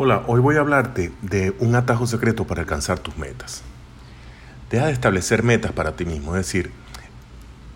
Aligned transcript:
Hola, 0.00 0.22
hoy 0.28 0.38
voy 0.38 0.54
a 0.54 0.60
hablarte 0.60 1.10
de 1.22 1.56
un 1.58 1.74
atajo 1.74 2.06
secreto 2.06 2.46
para 2.46 2.60
alcanzar 2.60 3.00
tus 3.00 3.18
metas. 3.18 3.64
Deja 4.70 4.86
de 4.86 4.92
establecer 4.92 5.42
metas 5.42 5.72
para 5.72 5.96
ti 5.96 6.04
mismo, 6.04 6.36
es 6.36 6.46
decir, 6.46 6.70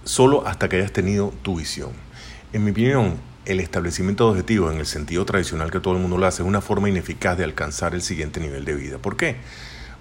solo 0.04 0.46
hasta 0.46 0.68
que 0.68 0.76
hayas 0.76 0.92
tenido 0.92 1.34
tu 1.42 1.56
visión. 1.56 1.90
En 2.52 2.62
mi 2.62 2.70
opinión, 2.70 3.16
el 3.44 3.58
establecimiento 3.58 4.26
de 4.26 4.30
objetivos 4.30 4.72
en 4.72 4.78
el 4.78 4.86
sentido 4.86 5.24
tradicional 5.24 5.72
que 5.72 5.80
todo 5.80 5.94
el 5.94 6.00
mundo 6.00 6.16
lo 6.16 6.24
hace 6.24 6.42
es 6.42 6.48
una 6.48 6.60
forma 6.60 6.88
ineficaz 6.88 7.36
de 7.36 7.42
alcanzar 7.42 7.92
el 7.92 8.02
siguiente 8.02 8.38
nivel 8.38 8.64
de 8.64 8.76
vida. 8.76 8.98
¿Por 8.98 9.16
qué? 9.16 9.38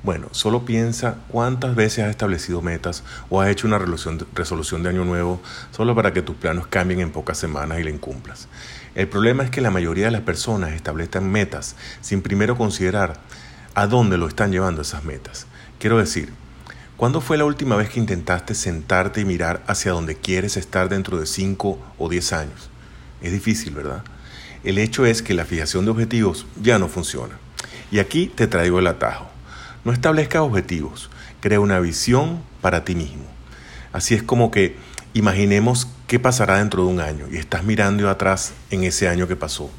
Bueno, 0.03 0.29
solo 0.31 0.65
piensa 0.65 1.17
cuántas 1.27 1.75
veces 1.75 2.05
has 2.05 2.09
establecido 2.09 2.63
metas 2.63 3.03
o 3.29 3.39
has 3.39 3.49
hecho 3.49 3.67
una 3.67 3.77
resolución 3.77 4.81
de 4.81 4.89
año 4.89 5.05
nuevo 5.05 5.39
solo 5.69 5.93
para 5.93 6.11
que 6.11 6.23
tus 6.23 6.35
planos 6.35 6.65
cambien 6.65 7.01
en 7.01 7.11
pocas 7.11 7.37
semanas 7.37 7.79
y 7.79 7.83
la 7.83 7.91
incumplas. 7.91 8.47
El 8.95 9.07
problema 9.07 9.43
es 9.43 9.51
que 9.51 9.61
la 9.61 9.69
mayoría 9.69 10.05
de 10.05 10.11
las 10.11 10.21
personas 10.21 10.73
establecen 10.73 11.31
metas 11.31 11.75
sin 12.01 12.23
primero 12.23 12.57
considerar 12.57 13.19
a 13.75 13.85
dónde 13.85 14.17
lo 14.17 14.27
están 14.27 14.51
llevando 14.51 14.81
esas 14.81 15.03
metas. 15.03 15.45
Quiero 15.77 15.99
decir, 15.99 16.33
¿cuándo 16.97 17.21
fue 17.21 17.37
la 17.37 17.45
última 17.45 17.75
vez 17.75 17.89
que 17.89 17.99
intentaste 17.99 18.55
sentarte 18.55 19.21
y 19.21 19.25
mirar 19.25 19.61
hacia 19.67 19.91
donde 19.91 20.15
quieres 20.15 20.57
estar 20.57 20.89
dentro 20.89 21.19
de 21.19 21.27
5 21.27 21.79
o 21.99 22.09
10 22.09 22.33
años? 22.33 22.69
Es 23.21 23.31
difícil, 23.31 23.75
¿verdad? 23.75 24.03
El 24.63 24.79
hecho 24.79 25.05
es 25.05 25.21
que 25.21 25.35
la 25.35 25.45
fijación 25.45 25.85
de 25.85 25.91
objetivos 25.91 26.47
ya 26.59 26.79
no 26.79 26.87
funciona. 26.87 27.37
Y 27.91 27.99
aquí 27.99 28.27
te 28.27 28.47
traigo 28.47 28.79
el 28.79 28.87
atajo. 28.87 29.30
No 29.83 29.91
establezca 29.91 30.43
objetivos, 30.43 31.09
crea 31.39 31.59
una 31.59 31.79
visión 31.79 32.41
para 32.61 32.85
ti 32.85 32.95
mismo. 32.95 33.25
Así 33.93 34.13
es 34.15 34.23
como 34.23 34.51
que 34.51 34.77
Imaginemos 35.13 35.89
qué 36.07 36.19
pasará 36.19 36.59
dentro 36.59 36.85
de 36.85 36.89
un 36.89 37.01
año 37.01 37.25
y 37.29 37.35
estás 37.35 37.65
mirando 37.65 38.09
atrás 38.09 38.53
en 38.69 38.85
ese 38.85 39.09
año 39.09 39.27
que 39.27 39.35
pasó 39.35 39.69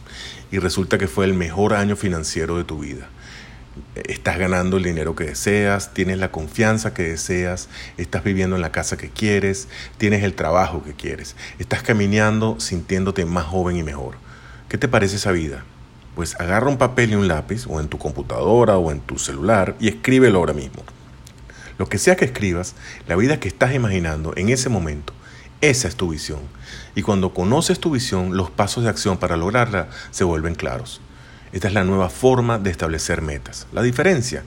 y 0.51 0.59
resulta 0.59 0.99
que 0.99 1.09
fue 1.09 1.25
el 1.25 1.33
mejor 1.33 1.73
año 1.73 1.97
financiero 1.97 2.59
de 2.59 2.65
tu 2.65 2.81
vida. 2.81 3.09
Estás 3.95 4.37
ganando 4.37 4.77
el 4.77 4.83
dinero 4.83 5.17
que 5.17 5.25
deseas, 5.25 5.95
tienes 5.95 6.19
la 6.19 6.31
confianza 6.31 6.93
que 6.93 7.05
deseas, 7.05 7.71
estás 7.97 8.25
viviendo 8.25 8.57
en 8.57 8.63
la 8.63 8.73
casa 8.73 8.99
que 8.99 9.09
quieres, 9.09 9.69
tienes 9.97 10.23
el 10.23 10.35
trabajo 10.35 10.85
que 10.85 10.93
quieres, 10.93 11.35
estás 11.59 11.83
caminando 11.83 12.61
sintiéndote 12.61 13.25
más 13.25 13.47
joven 13.47 13.79
y 13.79 13.83
mejor. 13.83 14.17
¿Qué 14.69 14.77
te 14.77 14.87
parece 14.87 15.17
esa 15.17 15.33
vida? 15.33 15.65
Pues 16.15 16.39
agarra 16.41 16.69
un 16.69 16.79
papel 16.79 17.13
y 17.13 17.15
un 17.15 17.29
lápiz, 17.29 17.67
o 17.67 17.81
en 17.81 17.89
tu 17.89 17.99
computadora 17.99 18.77
o 18.77 18.91
en 18.91 19.01
tu 19.01 19.19
celular, 19.19 19.77
y 19.81 19.89
escríbelo 19.89 20.39
ahora 20.39 20.53
mismo. 20.53 20.83
Lo 21.79 21.89
que 21.89 21.99
sea 21.99 22.17
que 22.17 22.27
escribas, 22.27 22.75
la 23.09 23.17
vida 23.17 23.41
que 23.41 23.49
estás 23.49 23.75
imaginando 23.75 24.35
en 24.37 24.51
ese 24.51 24.69
momento, 24.69 25.13
esa 25.61 25.89
es 25.89 25.97
tu 25.97 26.11
visión. 26.11 26.41
Y 26.95 27.03
cuando 27.03 27.33
conoces 27.33 27.81
tu 27.81 27.91
visión, 27.91 28.37
los 28.37 28.51
pasos 28.51 28.85
de 28.85 28.91
acción 28.91 29.17
para 29.17 29.37
lograrla 29.37 29.89
se 30.11 30.25
vuelven 30.25 30.55
claros. 30.55 31.01
Esta 31.53 31.69
es 31.69 31.75
la 31.75 31.85
nueva 31.85 32.09
forma 32.09 32.59
de 32.59 32.71
establecer 32.71 33.21
metas. 33.21 33.67
La 33.73 33.83
diferencia, 33.83 34.43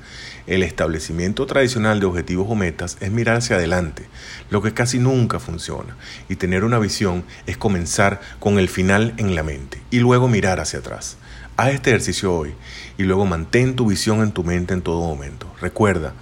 el 0.47 0.63
establecimiento 0.63 1.45
tradicional 1.45 1.99
de 1.99 2.07
objetivos 2.07 2.47
o 2.49 2.55
metas 2.55 2.97
es 2.99 3.11
mirar 3.11 3.37
hacia 3.37 3.57
adelante, 3.57 4.07
lo 4.49 4.63
que 4.63 4.73
casi 4.73 4.97
nunca 4.97 5.39
funciona. 5.39 5.95
Y 6.29 6.37
tener 6.37 6.63
una 6.63 6.79
visión 6.79 7.23
es 7.45 7.57
comenzar 7.57 8.21
con 8.39 8.57
el 8.57 8.69
final 8.69 9.13
en 9.17 9.35
la 9.35 9.43
mente 9.43 9.79
y 9.91 9.99
luego 9.99 10.27
mirar 10.27 10.59
hacia 10.59 10.79
atrás. 10.79 11.17
Haz 11.57 11.73
este 11.75 11.91
ejercicio 11.91 12.33
hoy 12.33 12.55
y 12.97 13.03
luego 13.03 13.27
mantén 13.27 13.75
tu 13.75 13.85
visión 13.85 14.21
en 14.21 14.31
tu 14.31 14.43
mente 14.43 14.73
en 14.73 14.81
todo 14.81 15.01
momento. 15.01 15.47
Recuerda, 15.61 16.13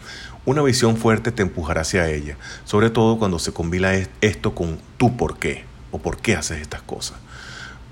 una 0.46 0.62
visión 0.64 0.98
fuerte 0.98 1.32
te 1.32 1.44
empujará 1.44 1.82
hacia 1.82 2.10
ella, 2.10 2.36
sobre 2.66 2.90
todo 2.90 3.18
cuando 3.18 3.40
se 3.40 3.54
combina 3.54 3.94
esto 4.20 4.54
con 4.54 4.80
tu 4.98 5.16
por 5.16 5.40
qué 5.40 5.64
o 5.92 6.00
por 6.00 6.18
qué 6.18 6.36
haces 6.36 6.60
estas 6.60 6.82
cosas. 6.82 7.18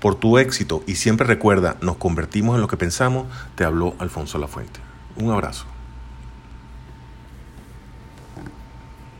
Por 0.02 0.16
tu 0.16 0.36
éxito 0.36 0.82
y 0.84 0.96
siempre 0.96 1.28
recuerda, 1.28 1.76
nos 1.80 1.96
convertimos 1.96 2.56
en 2.56 2.60
lo 2.60 2.66
que 2.66 2.76
pensamos, 2.76 3.28
te 3.54 3.62
habló 3.62 3.94
Alfonso 4.00 4.36
Lafuente. 4.36 4.80
Un 5.14 5.30
abrazo. 5.30 5.71